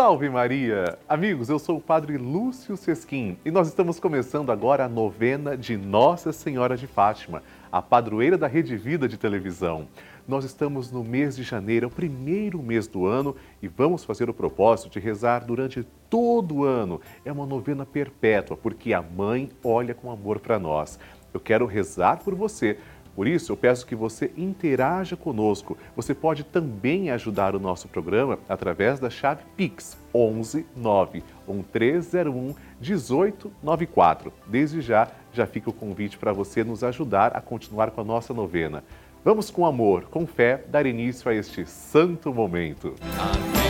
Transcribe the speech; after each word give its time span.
Salve 0.00 0.30
Maria! 0.30 0.98
Amigos, 1.06 1.50
eu 1.50 1.58
sou 1.58 1.76
o 1.76 1.80
Padre 1.80 2.16
Lúcio 2.16 2.74
Sesquim 2.74 3.36
e 3.44 3.50
nós 3.50 3.68
estamos 3.68 4.00
começando 4.00 4.50
agora 4.50 4.86
a 4.86 4.88
novena 4.88 5.54
de 5.54 5.76
Nossa 5.76 6.32
Senhora 6.32 6.74
de 6.74 6.86
Fátima, 6.86 7.42
a 7.70 7.82
padroeira 7.82 8.38
da 8.38 8.46
Rede 8.46 8.78
Vida 8.78 9.06
de 9.06 9.18
televisão. 9.18 9.86
Nós 10.26 10.46
estamos 10.46 10.90
no 10.90 11.04
mês 11.04 11.36
de 11.36 11.42
janeiro, 11.42 11.84
é 11.84 11.86
o 11.86 11.90
primeiro 11.90 12.62
mês 12.62 12.86
do 12.86 13.04
ano, 13.04 13.36
e 13.60 13.68
vamos 13.68 14.02
fazer 14.02 14.30
o 14.30 14.32
propósito 14.32 14.88
de 14.88 14.98
rezar 14.98 15.44
durante 15.44 15.86
todo 16.08 16.54
o 16.54 16.64
ano. 16.64 16.98
É 17.22 17.30
uma 17.30 17.44
novena 17.44 17.84
perpétua, 17.84 18.56
porque 18.56 18.94
a 18.94 19.02
mãe 19.02 19.50
olha 19.62 19.94
com 19.94 20.10
amor 20.10 20.40
para 20.40 20.58
nós. 20.58 20.98
Eu 21.34 21.40
quero 21.40 21.66
rezar 21.66 22.20
por 22.24 22.34
você 22.34 22.78
por 23.14 23.26
isso, 23.26 23.52
eu 23.52 23.56
peço 23.56 23.86
que 23.86 23.94
você 23.94 24.32
interaja 24.36 25.16
conosco. 25.16 25.76
Você 25.96 26.14
pode 26.14 26.44
também 26.44 27.10
ajudar 27.10 27.54
o 27.54 27.60
nosso 27.60 27.88
programa 27.88 28.38
através 28.48 28.98
da 29.00 29.10
chave 29.10 29.42
Pix 29.56 29.98
11 30.14 30.66
9 30.76 31.22
1301 31.48 32.54
1894. 32.80 34.32
Desde 34.46 34.80
já, 34.80 35.08
já 35.32 35.46
fica 35.46 35.70
o 35.70 35.74
convite 35.74 36.18
para 36.18 36.32
você 36.32 36.64
nos 36.64 36.82
ajudar 36.84 37.36
a 37.36 37.40
continuar 37.40 37.90
com 37.90 38.00
a 38.00 38.04
nossa 38.04 38.32
novena. 38.32 38.82
Vamos 39.24 39.50
com 39.50 39.66
amor, 39.66 40.04
com 40.04 40.26
fé, 40.26 40.64
dar 40.68 40.86
início 40.86 41.30
a 41.30 41.34
este 41.34 41.66
santo 41.66 42.32
momento. 42.32 42.94
Amém, 43.18 43.69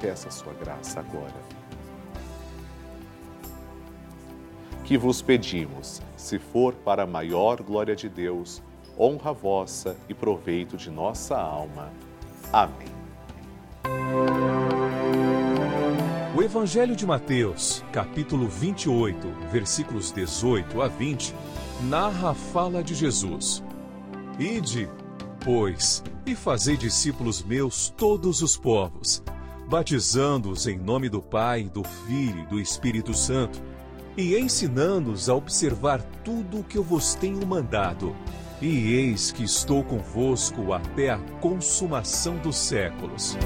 peça 0.00 0.28
a 0.28 0.30
sua 0.30 0.52
graça 0.54 1.00
agora. 1.00 1.34
Que 4.84 4.96
vos 4.96 5.20
pedimos, 5.20 6.00
se 6.16 6.38
for 6.38 6.74
para 6.74 7.02
a 7.02 7.06
maior 7.06 7.62
glória 7.62 7.94
de 7.94 8.08
Deus, 8.08 8.62
honra 8.98 9.32
vossa 9.32 9.96
e 10.08 10.14
proveito 10.14 10.76
de 10.76 10.90
nossa 10.90 11.36
alma. 11.36 11.92
Amém. 12.52 12.88
O 16.34 16.42
Evangelho 16.42 16.96
de 16.96 17.04
Mateus, 17.04 17.84
capítulo 17.92 18.48
28, 18.48 19.28
versículos 19.50 20.10
18 20.12 20.80
a 20.80 20.88
20, 20.88 21.34
narra 21.82 22.30
a 22.30 22.34
fala 22.34 22.82
de 22.82 22.94
Jesus. 22.94 23.62
Ide, 24.38 24.88
pois, 25.44 26.02
e 26.24 26.34
fazei 26.34 26.76
discípulos 26.76 27.42
meus 27.42 27.90
todos 27.90 28.40
os 28.40 28.56
povos 28.56 29.22
batizando-os 29.68 30.66
em 30.66 30.78
nome 30.78 31.10
do 31.10 31.20
Pai, 31.20 31.64
do 31.64 31.84
Filho 31.84 32.40
e 32.40 32.46
do 32.46 32.58
Espírito 32.58 33.12
Santo, 33.12 33.62
e 34.16 34.34
ensinando-os 34.36 35.28
a 35.28 35.34
observar 35.34 36.02
tudo 36.24 36.60
o 36.60 36.64
que 36.64 36.78
eu 36.78 36.82
vos 36.82 37.14
tenho 37.14 37.46
mandado. 37.46 38.16
e 38.60 38.92
eis 38.92 39.30
que 39.30 39.44
estou 39.44 39.84
convosco 39.84 40.72
até 40.72 41.10
a 41.10 41.18
consumação 41.40 42.36
dos 42.38 42.56
séculos. 42.56 43.38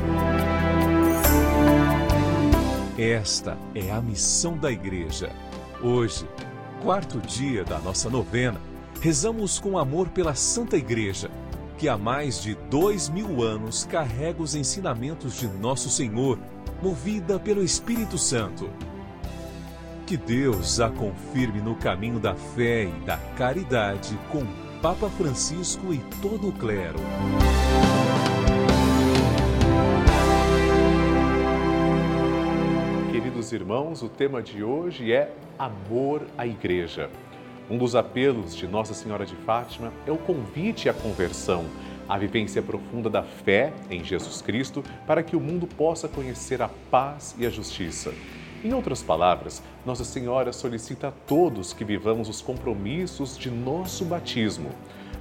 Esta 2.97 3.59
é 3.75 3.91
a 3.91 4.01
missão 4.01 4.57
da 4.57 4.73
Igreja. 4.73 5.31
Hoje, 5.83 6.27
quarto 6.81 7.21
dia 7.21 7.63
da 7.63 7.79
nossa 7.79 8.09
novena, 8.09 8.59
rezamos 9.03 9.59
com 9.59 9.77
amor 9.77 10.09
pela 10.09 10.35
Santa 10.35 10.79
Igreja, 10.79 11.31
que 11.83 11.89
há 11.89 11.99
mais 11.99 12.41
de 12.41 12.55
dois 12.71 13.09
mil 13.09 13.43
anos 13.43 13.85
carrega 13.85 14.41
os 14.41 14.55
ensinamentos 14.55 15.41
de 15.41 15.49
Nosso 15.49 15.91
Senhor, 15.91 16.39
movida 16.81 17.41
pelo 17.41 17.61
Espírito 17.61 18.17
Santo. 18.17 18.71
Que 20.07 20.17
Deus 20.17 20.79
a 20.79 20.89
confirme 20.89 21.61
no 21.61 21.75
caminho 21.75 22.21
da 22.21 22.37
fé 22.37 22.85
e 22.85 23.05
da 23.05 23.17
caridade 23.37 24.17
com 24.31 24.47
Papa 24.81 25.11
Francisco 25.11 25.93
e 25.93 25.99
todo 26.23 26.51
o 26.51 26.53
clero. 26.53 27.01
Queridos 33.11 33.51
irmãos, 33.51 34.03
o 34.05 34.09
tema 34.09 34.41
de 34.41 34.63
hoje 34.63 35.13
é 35.13 35.35
Amor 35.59 36.23
à 36.39 36.47
Igreja. 36.47 37.11
Um 37.71 37.79
dos 37.79 37.95
apelos 37.95 38.57
de 38.57 38.67
Nossa 38.67 38.93
Senhora 38.93 39.25
de 39.25 39.37
Fátima 39.37 39.93
é 40.07 40.11
o 40.11 40.19
convite 40.19 40.89
à 40.89 40.95
conversão, 40.95 41.65
à 42.09 42.19
vivência 42.19 42.61
profunda 42.61 43.09
da 43.09 43.23
fé 43.23 43.73
em 43.89 44.03
Jesus 44.05 44.43
Cristo, 44.43 44.83
para 45.07 45.23
que 45.23 45.37
o 45.37 45.41
mundo 45.41 45.67
possa 45.67 46.09
conhecer 46.09 46.61
a 46.61 46.69
paz 46.91 47.35
e 47.39 47.47
a 47.47 47.51
justiça. 47.51 48.13
Em 48.65 48.73
outras 48.75 49.03
palavras, 49.03 49.63
Nossa 49.87 50.05
Senhora 50.05 50.53
solicita 50.53 51.09
a 51.09 51.13
todos 51.13 51.73
que 51.73 51.85
vivamos 51.85 52.29
os 52.29 52.43
compromissos 52.43 53.39
de 53.39 53.51
nosso 53.51 54.05
batismo. 54.05 54.71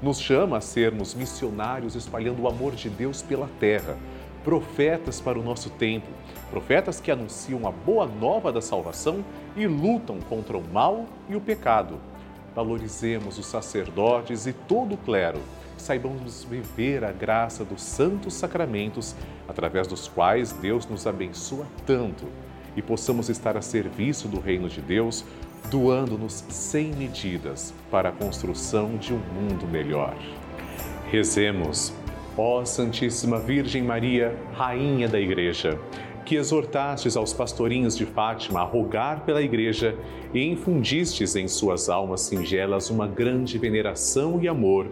Nos 0.02 0.20
chama 0.20 0.58
a 0.58 0.62
sermos 0.62 1.14
missionários 1.14 1.96
espalhando 1.96 2.42
o 2.42 2.48
amor 2.48 2.76
de 2.76 2.90
Deus 2.90 3.22
pela 3.22 3.48
terra, 3.60 3.98
profetas 4.44 5.22
para 5.22 5.40
o 5.40 5.44
nosso 5.44 5.70
tempo, 5.70 6.08
profetas 6.50 7.00
que 7.00 7.12
anunciam 7.12 7.68
a 7.68 7.72
boa 7.72 8.06
nova 8.06 8.52
da 8.52 8.62
salvação 8.62 9.24
e 9.56 9.66
lutam 9.68 10.20
contra 10.22 10.58
o 10.58 10.64
mal 10.74 11.06
e 11.30 11.36
o 11.36 11.42
pecado. 11.42 12.11
Valorizemos 12.56 13.38
os 13.38 13.46
sacerdotes 13.46 14.46
e 14.46 14.54
todo 14.54 14.96
o 14.96 14.98
clero. 14.98 15.40
Saibamos 15.78 16.44
viver 16.44 17.04
a 17.04 17.12
graça 17.12 17.64
dos 17.64 17.82
santos 17.82 18.34
sacramentos, 18.34 19.16
através 19.48 19.88
dos 19.88 20.08
quais 20.08 20.52
Deus 20.52 20.86
nos 20.86 21.08
abençoa 21.08 21.66
tanto. 21.86 22.26
E 22.76 22.82
possamos 22.82 23.30
estar 23.30 23.58
a 23.58 23.62
serviço 23.62 24.28
do 24.28 24.40
Reino 24.40 24.70
de 24.70 24.82
Deus, 24.82 25.26
doando-nos 25.70 26.44
sem 26.50 26.94
medidas 26.94 27.74
para 27.90 28.10
a 28.10 28.12
construção 28.12 28.98
de 28.98 29.14
um 29.14 29.20
mundo 29.20 29.68
melhor. 29.68 30.16
Rezemos, 31.10 31.94
ó 32.38 32.64
Santíssima 32.64 33.40
Virgem 33.40 33.84
Maria, 33.84 34.38
Rainha 34.54 35.08
da 35.08 35.20
Igreja, 35.20 35.80
que 36.26 36.36
exortastes 36.36 37.16
aos 37.16 37.34
pastorinhos 37.34 37.98
de 37.98 38.06
Fátima 38.06 38.62
a 38.62 38.64
rogar 38.64 39.26
pela 39.26 39.42
Igreja 39.42 39.96
e 40.34 40.46
infundistes 40.46 41.36
em 41.36 41.48
suas 41.48 41.90
almas 41.90 42.22
singelas 42.22 42.90
uma 42.90 43.08
grande 43.08 43.58
veneração 43.58 44.40
e 44.42 44.48
amor, 44.48 44.90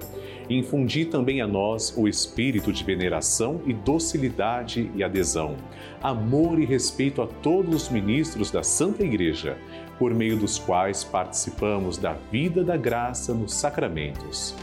infundi 0.50 1.06
também 1.06 1.42
a 1.42 1.48
nós 1.48 1.94
o 1.96 2.08
espírito 2.08 2.74
de 2.74 2.84
veneração 2.84 3.62
e 3.66 3.74
docilidade 3.74 4.92
e 4.96 5.04
adesão, 5.04 5.56
amor 6.02 6.60
e 6.60 6.66
respeito 6.66 7.22
a 7.22 7.28
todos 7.28 7.84
os 7.84 7.90
ministros 7.90 8.52
da 8.52 8.64
Santa 8.64 9.04
Igreja, 9.04 9.58
por 9.98 10.14
meio 10.14 10.38
dos 10.38 10.58
quais 10.58 11.04
participamos 11.04 11.98
da 11.98 12.14
vida 12.32 12.64
da 12.64 12.78
graça 12.78 13.34
nos 13.34 13.54
sacramentos. 13.54 14.56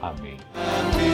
Amém. 0.00 0.36
Amém. 0.54 1.13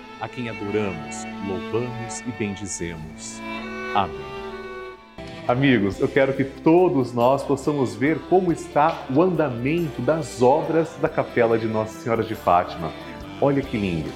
a 0.21 0.29
quem 0.29 0.49
adoramos, 0.49 1.25
louvamos 1.47 2.19
e 2.21 2.31
bendizemos. 2.37 3.41
Amém. 3.95 4.41
Amigos, 5.47 5.99
eu 5.99 6.07
quero 6.07 6.33
que 6.33 6.43
todos 6.43 7.11
nós 7.11 7.43
possamos 7.43 7.95
ver 7.95 8.19
como 8.29 8.51
está 8.51 9.05
o 9.13 9.21
andamento 9.21 9.99
das 10.01 10.41
obras 10.41 10.95
da 11.01 11.09
Capela 11.09 11.57
de 11.57 11.67
Nossa 11.67 11.99
Senhora 11.99 12.23
de 12.23 12.35
Fátima. 12.35 12.91
Olha 13.41 13.61
que 13.63 13.75
lindo! 13.75 14.09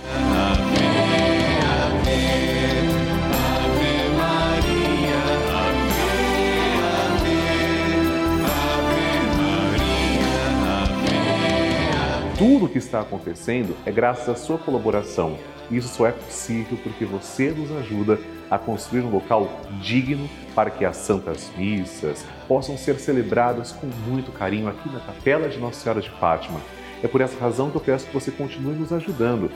Tudo 12.38 12.66
o 12.66 12.70
que 12.70 12.78
está 12.78 13.02
acontecendo 13.02 13.76
é 13.86 13.92
graças 13.92 14.30
à 14.30 14.36
sua 14.36 14.60
colaboração. 14.60 15.38
Isso 15.72 15.88
só 15.88 16.08
é 16.08 16.12
possível 16.12 16.78
porque 16.84 17.06
você 17.06 17.52
nos 17.52 17.72
ajuda 17.72 18.20
a 18.50 18.58
construir 18.58 19.02
um 19.02 19.10
local 19.10 19.50
digno 19.82 20.30
para 20.54 20.70
que 20.70 20.86
as 20.86 20.98
santas 20.98 21.52
missas 21.58 22.26
possam 22.48 22.78
ser 22.78 23.00
celebradas 23.00 23.72
com 23.72 23.88
muito 24.08 24.32
carinho 24.32 24.68
aqui 24.68 24.88
na 24.90 25.00
Capela 25.00 25.50
de 25.50 25.58
Nossa 25.58 25.80
Senhora 25.80 26.02
de 26.02 26.10
Fátima. 26.12 26.60
É 27.04 27.08
por 27.08 27.22
essa 27.22 27.40
razão 27.40 27.70
que 27.70 27.78
eu 27.78 27.82
peço 27.82 28.08
que 28.08 28.14
você 28.14 28.32
continue 28.32 28.76
nos 28.76 28.94
ajudando. 28.94 29.52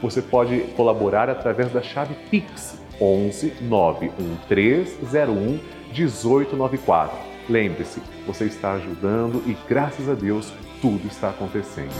Você 0.00 0.20
pode 0.20 0.60
colaborar 0.76 1.30
através 1.30 1.72
da 1.72 1.80
chave 1.80 2.14
Pix 2.30 2.76
11 3.00 3.54
91301 3.62 5.60
1894. 5.92 7.16
Lembre-se, 7.48 8.00
você 8.26 8.44
está 8.44 8.74
ajudando 8.74 9.42
e 9.46 9.56
graças 9.68 10.08
a 10.08 10.14
Deus 10.14 10.52
tudo 10.80 11.06
está 11.06 11.30
acontecendo. 11.30 11.92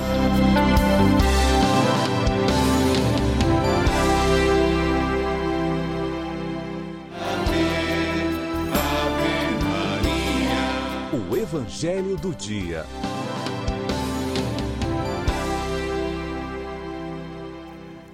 Evangelho 11.73 12.17
do 12.19 12.35
Dia. 12.35 12.85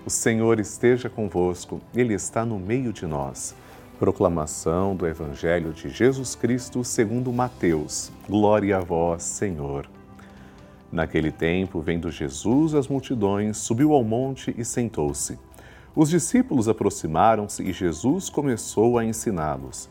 O 0.06 0.08
Senhor 0.08 0.60
esteja 0.60 1.10
convosco, 1.10 1.80
Ele 1.92 2.14
está 2.14 2.46
no 2.46 2.56
meio 2.56 2.92
de 2.92 3.04
nós. 3.04 3.56
Proclamação 3.98 4.94
do 4.94 5.06
Evangelho 5.06 5.72
de 5.72 5.90
Jesus 5.90 6.36
Cristo 6.36 6.84
segundo 6.84 7.32
Mateus. 7.32 8.12
Glória 8.28 8.76
a 8.76 8.80
vós, 8.80 9.24
Senhor. 9.24 9.90
Naquele 10.90 11.32
tempo, 11.32 11.80
vendo 11.80 12.12
Jesus 12.12 12.74
as 12.74 12.86
multidões, 12.86 13.58
subiu 13.58 13.92
ao 13.92 14.04
monte 14.04 14.54
e 14.56 14.64
sentou-se. 14.64 15.36
Os 15.96 16.08
discípulos 16.08 16.68
aproximaram-se 16.68 17.64
e 17.64 17.72
Jesus 17.72 18.30
começou 18.30 18.96
a 18.96 19.04
ensiná-los. 19.04 19.90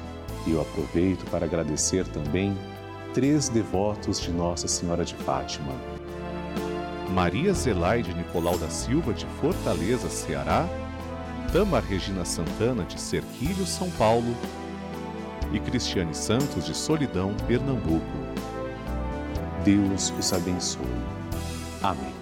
E 0.45 0.51
eu 0.51 0.61
aproveito 0.61 1.29
para 1.29 1.45
agradecer 1.45 2.07
também 2.07 2.57
três 3.13 3.49
devotos 3.49 4.19
de 4.19 4.31
Nossa 4.31 4.67
Senhora 4.67 5.05
de 5.05 5.15
Fátima. 5.15 5.73
Maria 7.13 7.53
Zelaide 7.53 8.13
Nicolau 8.13 8.57
da 8.57 8.69
Silva, 8.69 9.13
de 9.13 9.25
Fortaleza, 9.41 10.09
Ceará, 10.09 10.67
Tamar 11.51 11.83
Regina 11.83 12.23
Santana, 12.23 12.83
de 12.85 12.99
Serquilho, 12.99 13.65
São 13.65 13.89
Paulo, 13.91 14.35
e 15.53 15.59
Cristiane 15.59 16.15
Santos, 16.15 16.65
de 16.65 16.73
Solidão, 16.73 17.33
Pernambuco. 17.47 18.05
Deus 19.63 20.13
os 20.17 20.33
abençoe. 20.33 20.85
Amém. 21.83 22.13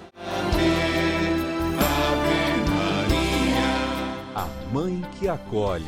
Ave, 1.77 2.71
Maria, 2.73 3.69
a 4.35 4.73
mãe 4.73 5.01
que 5.19 5.27
acolhe. 5.27 5.85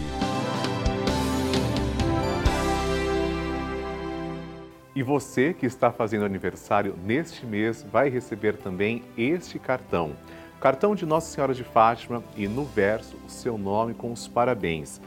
E 5.02 5.04
você 5.04 5.52
que 5.52 5.66
está 5.66 5.92
fazendo 5.92 6.26
aniversário 6.26 6.96
neste 7.04 7.44
mês 7.44 7.84
vai 7.92 8.08
receber 8.08 8.56
também 8.56 9.02
este 9.18 9.58
cartão. 9.58 10.12
Cartão 10.60 10.94
de 10.94 11.08
Nossa 11.08 11.34
Senhora 11.34 11.56
de 11.56 11.64
Fátima 11.64 12.24
e 12.38 12.48
no 12.48 12.66
verso 12.66 13.18
o 13.26 13.28
seu 13.28 13.58
nome 13.58 13.96
com 13.96 14.12
os 14.12 14.28
parabéns. 14.28 15.02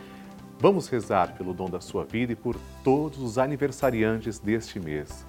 Vamos 0.59 0.89
rezar 0.89 1.37
pelo 1.37 1.55
dom 1.55 1.71
da 1.71 1.81
sua 1.81 2.05
vida 2.05 2.33
e 2.33 2.35
por 2.35 2.57
todos 2.83 3.21
os 3.21 3.39
aniversariantes 3.39 4.41
deste 4.41 4.81
mês. 4.81 5.25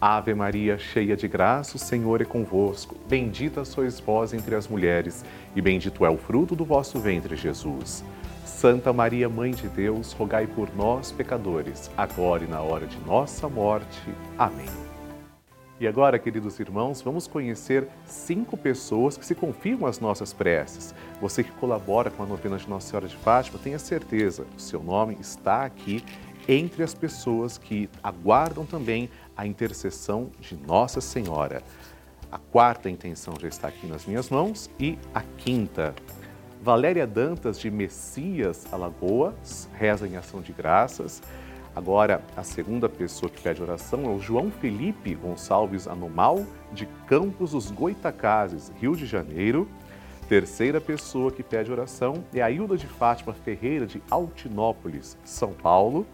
Ave 0.00 0.32
Maria, 0.32 0.78
cheia 0.78 1.14
de 1.14 1.28
graça, 1.28 1.76
o 1.76 1.78
Senhor 1.78 2.22
é 2.22 2.24
convosco. 2.24 2.96
Bendita 3.06 3.62
sois 3.62 4.00
vós 4.00 4.32
entre 4.32 4.54
as 4.54 4.66
mulheres, 4.66 5.22
e 5.54 5.60
bendito 5.60 6.06
é 6.06 6.08
o 6.08 6.16
fruto 6.16 6.56
do 6.56 6.64
vosso 6.64 6.98
ventre, 6.98 7.36
Jesus. 7.36 8.02
Santa 8.48 8.92
Maria, 8.92 9.28
Mãe 9.28 9.52
de 9.52 9.68
Deus, 9.68 10.12
rogai 10.12 10.46
por 10.46 10.74
nós, 10.74 11.12
pecadores, 11.12 11.90
agora 11.96 12.42
e 12.42 12.48
na 12.48 12.60
hora 12.60 12.86
de 12.86 12.98
nossa 13.00 13.48
morte. 13.48 14.02
Amém. 14.36 14.66
E 15.78 15.86
agora, 15.86 16.18
queridos 16.18 16.58
irmãos, 16.58 17.00
vamos 17.00 17.28
conhecer 17.28 17.86
cinco 18.04 18.56
pessoas 18.56 19.16
que 19.16 19.24
se 19.24 19.34
confiam 19.34 19.86
às 19.86 20.00
nossas 20.00 20.32
preces. 20.32 20.92
Você 21.20 21.44
que 21.44 21.52
colabora 21.52 22.10
com 22.10 22.24
a 22.24 22.26
novena 22.26 22.56
de 22.56 22.68
Nossa 22.68 22.88
Senhora 22.88 23.06
de 23.06 23.16
Fátima, 23.18 23.60
tenha 23.62 23.78
certeza, 23.78 24.44
o 24.56 24.60
seu 24.60 24.82
nome 24.82 25.16
está 25.20 25.64
aqui 25.64 26.04
entre 26.48 26.82
as 26.82 26.94
pessoas 26.94 27.58
que 27.58 27.88
aguardam 28.02 28.66
também 28.66 29.08
a 29.36 29.46
intercessão 29.46 30.32
de 30.40 30.56
Nossa 30.56 31.00
Senhora. 31.00 31.62
A 32.32 32.38
quarta 32.38 32.90
intenção 32.90 33.34
já 33.38 33.46
está 33.46 33.68
aqui 33.68 33.86
nas 33.86 34.04
minhas 34.04 34.30
mãos 34.30 34.68
e 34.80 34.98
a 35.14 35.22
quinta. 35.36 35.94
Valéria 36.60 37.06
Dantas 37.06 37.58
de 37.58 37.70
Messias, 37.70 38.66
Alagoas, 38.72 39.68
reza 39.74 40.08
em 40.08 40.16
ação 40.16 40.40
de 40.40 40.52
graças. 40.52 41.22
Agora, 41.74 42.20
a 42.36 42.42
segunda 42.42 42.88
pessoa 42.88 43.30
que 43.30 43.40
pede 43.40 43.62
oração 43.62 44.04
é 44.04 44.08
o 44.08 44.18
João 44.18 44.50
Felipe 44.50 45.14
Gonçalves 45.14 45.86
Anomal, 45.86 46.44
de 46.72 46.86
Campos 47.06 47.52
dos 47.52 47.70
Goitacazes, 47.70 48.72
Rio 48.80 48.96
de 48.96 49.06
Janeiro. 49.06 49.68
Terceira 50.28 50.80
pessoa 50.80 51.30
que 51.30 51.44
pede 51.44 51.70
oração 51.70 52.24
é 52.34 52.42
a 52.42 52.50
Hilda 52.50 52.76
de 52.76 52.86
Fátima 52.86 53.32
Ferreira, 53.32 53.86
de 53.86 54.02
Altinópolis, 54.10 55.16
São 55.24 55.52
Paulo. 55.52 56.04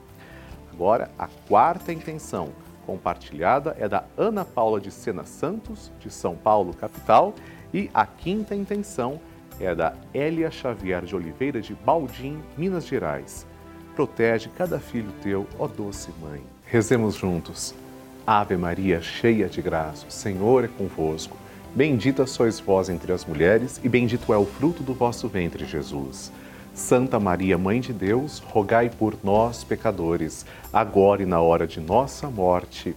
Agora, 0.71 1.11
a 1.19 1.27
quarta 1.49 1.93
intenção 1.93 2.51
compartilhada 2.85 3.75
é 3.79 3.89
da 3.89 4.05
Ana 4.17 4.45
Paula 4.45 4.79
de 4.79 4.91
Sena 4.91 5.25
Santos, 5.25 5.91
de 5.99 6.11
São 6.11 6.37
Paulo, 6.37 6.75
capital, 6.75 7.35
e 7.73 7.91
a 7.95 8.05
quinta 8.05 8.55
intenção 8.55 9.15
é 9.15 9.34
da 9.77 9.95
Hélia 10.13 10.51
Xavier 10.51 11.03
de 11.03 11.15
Oliveira 11.15 11.61
de 11.61 11.75
Baldim, 11.75 12.39
Minas 12.57 12.87
Gerais. 12.87 13.47
Protege 13.95 14.51
cada 14.57 14.79
filho 14.79 15.13
teu, 15.23 15.47
ó 15.59 15.69
doce 15.69 16.11
mãe. 16.21 16.43
Rezemos 16.65 17.15
juntos. 17.15 17.75
Ave 18.27 18.57
Maria, 18.57 19.01
cheia 19.01 19.49
de 19.49 19.61
graça, 19.63 20.07
o 20.09 20.11
Senhor 20.11 20.65
é 20.65 20.69
convosco. 20.69 21.37
Bendita 21.75 22.27
sois 22.27 22.59
vós 22.59 22.89
entre 22.89 23.13
as 23.13 23.25
mulheres, 23.25 23.81
e 23.83 23.89
bendito 23.89 24.33
é 24.33 24.39
o 24.39 24.47
fruto 24.47 24.83
do 24.83 24.95
vosso 24.95 25.29
ventre, 25.29 25.65
Jesus. 25.65 26.33
Santa 26.75 27.21
Maria, 27.21 27.57
Mãe 27.57 27.81
de 27.81 27.93
Deus, 27.93 28.39
rogai 28.39 28.91
por 28.91 29.17
nós, 29.23 29.63
pecadores, 29.63 30.45
agora 30.73 31.23
e 31.23 31.27
na 31.27 31.41
hora 31.41 31.67
de 31.67 31.81
nossa 31.81 32.29
morte. 32.29 32.97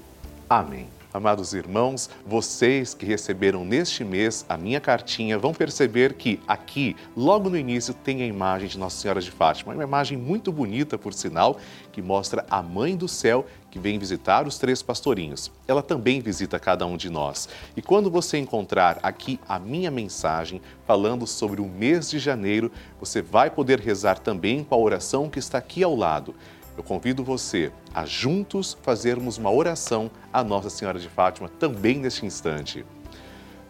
Amém. 0.49 0.96
Amados 1.17 1.55
irmãos, 1.55 2.11
vocês 2.27 2.93
que 2.93 3.03
receberam 3.03 3.65
neste 3.65 4.03
mês 4.03 4.45
a 4.47 4.55
minha 4.55 4.79
cartinha 4.79 5.35
vão 5.35 5.51
perceber 5.51 6.13
que 6.13 6.39
aqui, 6.47 6.95
logo 7.15 7.49
no 7.49 7.57
início, 7.57 7.91
tem 7.91 8.21
a 8.21 8.25
imagem 8.27 8.67
de 8.67 8.77
Nossa 8.77 9.01
Senhora 9.01 9.19
de 9.19 9.31
Fátima. 9.31 9.73
Uma 9.73 9.83
imagem 9.83 10.15
muito 10.15 10.51
bonita, 10.51 10.95
por 10.95 11.15
sinal, 11.15 11.57
que 11.91 12.03
mostra 12.03 12.45
a 12.51 12.61
Mãe 12.61 12.95
do 12.95 13.07
Céu 13.07 13.47
que 13.71 13.79
vem 13.79 13.97
visitar 13.97 14.45
os 14.45 14.59
três 14.59 14.83
pastorinhos. 14.83 15.51
Ela 15.67 15.81
também 15.81 16.21
visita 16.21 16.59
cada 16.59 16.85
um 16.85 16.95
de 16.95 17.09
nós. 17.09 17.49
E 17.75 17.81
quando 17.81 18.11
você 18.11 18.37
encontrar 18.37 18.99
aqui 19.01 19.39
a 19.49 19.57
minha 19.57 19.89
mensagem 19.89 20.61
falando 20.85 21.25
sobre 21.25 21.59
o 21.59 21.65
mês 21.65 22.11
de 22.11 22.19
janeiro, 22.19 22.71
você 22.99 23.23
vai 23.23 23.49
poder 23.49 23.79
rezar 23.79 24.19
também 24.19 24.63
com 24.63 24.75
a 24.75 24.77
oração 24.77 25.29
que 25.29 25.39
está 25.39 25.57
aqui 25.57 25.83
ao 25.83 25.95
lado 25.95 26.35
eu 26.77 26.83
convido 26.83 27.23
você 27.23 27.71
a 27.91 28.05
juntos 28.05 28.77
fazermos 28.83 29.39
uma 29.39 29.51
oração 29.51 30.11
à 30.31 30.43
Nossa 30.43 30.69
Senhora 30.69 30.99
de 30.99 31.09
Fátima 31.09 31.49
também 31.49 31.97
neste 31.97 32.23
instante. 32.23 32.85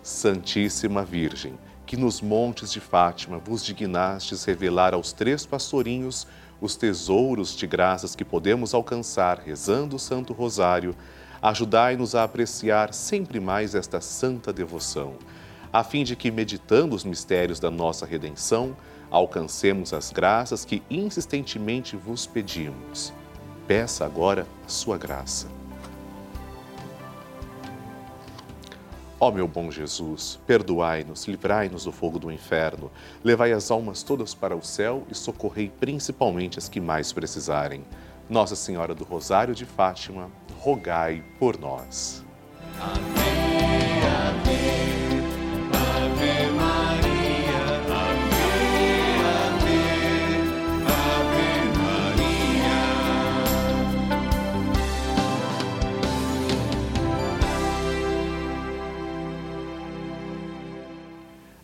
Santíssima 0.03 1.05
Virgem, 1.05 1.57
que 1.85 1.95
nos 1.95 2.19
montes 2.19 2.69
de 2.69 2.81
Fátima 2.81 3.37
vos 3.37 3.63
dignastes 3.63 4.43
revelar 4.43 4.93
aos 4.93 5.13
três 5.13 5.45
pastorinhos 5.45 6.27
os 6.59 6.75
tesouros 6.75 7.55
de 7.55 7.65
graças 7.65 8.13
que 8.13 8.25
podemos 8.25 8.73
alcançar 8.73 9.39
rezando 9.39 9.95
o 9.95 9.99
Santo 9.99 10.33
Rosário, 10.33 10.93
ajudai-nos 11.41 12.13
a 12.13 12.23
apreciar 12.23 12.93
sempre 12.93 13.39
mais 13.39 13.73
esta 13.73 14.01
santa 14.01 14.51
devoção, 14.51 15.15
a 15.71 15.83
fim 15.83 16.03
de 16.03 16.15
que, 16.15 16.31
meditando 16.31 16.95
os 16.95 17.05
mistérios 17.05 17.59
da 17.59 17.71
nossa 17.71 18.05
redenção, 18.05 18.75
alcancemos 19.09 19.93
as 19.93 20.11
graças 20.11 20.65
que 20.65 20.83
insistentemente 20.89 21.95
vos 21.95 22.25
pedimos. 22.25 23.13
Peça 23.67 24.05
agora 24.05 24.47
a 24.65 24.69
sua 24.69 24.97
graça. 24.97 25.47
Ó 29.19 29.31
meu 29.31 29.47
bom 29.47 29.71
Jesus, 29.71 30.39
perdoai-nos, 30.45 31.25
livrai-nos 31.25 31.85
do 31.85 31.91
fogo 31.91 32.19
do 32.19 32.31
inferno, 32.31 32.91
levai 33.23 33.51
as 33.51 33.71
almas 33.71 34.03
todas 34.03 34.35
para 34.35 34.55
o 34.55 34.61
céu 34.61 35.03
e 35.09 35.15
socorrei 35.15 35.71
principalmente 35.79 36.59
as 36.59 36.69
que 36.69 36.79
mais 36.79 37.11
precisarem. 37.11 37.83
Nossa 38.29 38.55
Senhora 38.55 38.93
do 38.93 39.03
Rosário 39.03 39.55
de 39.55 39.65
Fátima, 39.65 40.29
rogai 40.59 41.23
por 41.39 41.57
nós. 41.57 42.23
Amém. 42.79 44.46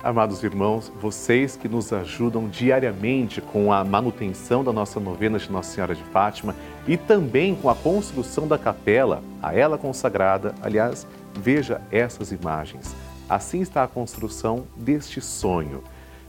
Amados 0.04 0.44
irmãos, 0.44 0.92
vocês 1.00 1.56
que 1.56 1.70
nos 1.70 1.94
ajudam 1.94 2.50
diariamente 2.50 3.40
com 3.40 3.72
a 3.72 3.86
manutenção 3.86 4.62
da 4.62 4.74
nossa 4.74 5.00
novena 5.00 5.40
de 5.40 5.50
Nossa 5.50 5.74
Senhora 5.74 5.96
de 5.96 6.04
Fátima 6.04 6.54
e 6.86 6.98
também 6.98 7.56
com 7.56 7.70
a 7.70 7.76
construção 7.76 8.46
da 8.46 8.58
capela, 8.58 9.24
a 9.42 9.56
ela 9.56 9.78
consagrada, 9.78 10.54
aliás, 10.62 11.08
veja 11.40 11.80
essas 11.90 12.34
imagens. 12.34 12.94
Assim 13.30 13.62
está 13.62 13.82
a 13.82 13.88
construção 13.88 14.66
deste 14.76 15.22
sonho. 15.22 15.82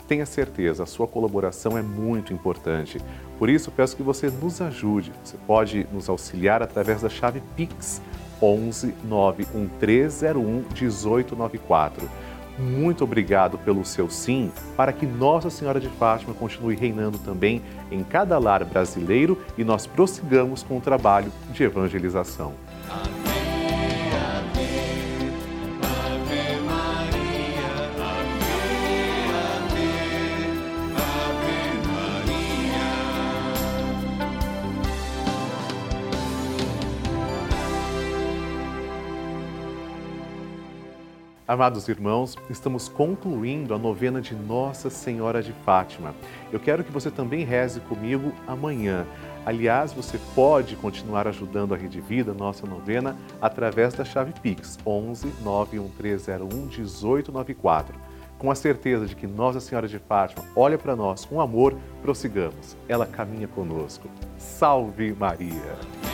Tenha 0.07 0.25
certeza, 0.25 0.85
a 0.85 0.87
sua 0.87 1.09
colaboração 1.09 1.77
é 1.77 1.83
muito 1.83 2.33
importante. 2.33 3.01
Por 3.41 3.51
isso, 3.51 3.73
peço 3.73 3.97
que 3.97 4.05
você 4.05 4.31
nos 4.31 4.61
ajude. 4.61 5.11
Você 5.25 5.37
pode 5.49 5.85
nos 5.93 6.09
auxiliar 6.09 6.63
através 6.63 7.03
da 7.03 7.09
chave 7.09 7.43
Pix 7.57 8.01
11 8.41 8.95
91301 9.03 10.65
1894 10.81 12.09
muito 12.59 13.05
obrigado 13.05 13.59
pelo 13.59 13.85
seu 13.85 14.09
sim, 14.09 14.53
para 14.77 14.93
que 14.93 15.07
Nossa 15.07 15.51
Senhora 15.51 15.81
de 15.81 15.89
Fátima 15.89 16.35
continue 16.35 16.77
reinando 16.77 17.19
também 17.19 17.63
em 17.91 18.03
cada 18.03 18.39
lar 18.39 18.65
brasileiro 18.65 19.41
e 19.57 19.65
nós 19.65 19.87
prossigamos 19.87 20.63
com 20.63 20.79
o 20.79 20.81
trabalho 20.81 21.33
de 21.53 21.63
evangelização. 21.65 22.55
Amém. 22.91 23.14
Amados 41.47 41.89
irmãos, 41.89 42.39
estamos 42.49 42.89
concluindo 42.89 43.75
a 43.75 43.79
novena 43.79 44.19
de 44.19 44.35
Nossa 44.35 44.89
Senhora 44.89 45.43
de 45.43 45.53
Fátima. 45.53 46.15
Eu 46.51 46.59
quero 46.59 46.83
que 46.83 46.91
você 46.91 47.11
também 47.11 47.45
reze 47.45 47.81
comigo 47.81 48.33
amanhã. 48.47 49.07
Aliás, 49.45 49.93
você 49.93 50.19
pode 50.35 50.75
continuar 50.75 51.29
ajudando 51.29 51.75
a 51.75 51.77
Rede 51.77 52.01
Vida, 52.01 52.33
nossa 52.33 52.67
novena, 52.67 53.15
através 53.43 53.93
da 53.93 54.07
chave 54.07 54.33
Pix 54.41 54.79
11 54.87 55.35
91301 55.43 56.49
1894. 56.49 57.95
Com 58.39 58.51
a 58.51 58.55
certeza 58.55 59.05
de 59.05 59.15
que 59.15 59.27
Nossa 59.27 59.61
Senhora 59.61 59.87
de 59.87 59.99
Fátima 59.99 60.47
olha 60.57 60.79
para 60.79 60.97
nós 60.97 61.27
com 61.27 61.43
amor, 61.43 61.77
prossigamos. 62.01 62.75
Ela 62.89 63.05
caminha 63.05 63.49
conosco. 63.49 64.09
Salve 64.39 65.13
Maria! 65.13 66.14